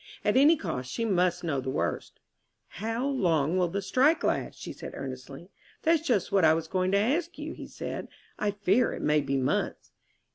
At 0.25 0.35
any 0.35 0.57
cost 0.57 0.91
she 0.91 1.05
must 1.05 1.43
know 1.43 1.61
the 1.61 1.69
worst. 1.69 2.19
"How 2.69 3.05
long 3.05 3.55
will 3.55 3.67
the 3.67 3.83
strike 3.83 4.23
last?" 4.23 4.59
she 4.59 4.73
said 4.73 4.93
earnestly. 4.95 5.51
"That's 5.83 6.01
just 6.01 6.31
what 6.31 6.43
I 6.43 6.55
was 6.55 6.67
going 6.67 6.91
to 6.93 6.97
ask 6.97 7.37
you," 7.37 7.53
he 7.53 7.67
said. 7.67 8.07
"I 8.39 8.49
fear 8.49 8.93
it 8.93 9.03
may 9.03 9.21
be 9.21 9.37
months." 9.37 9.91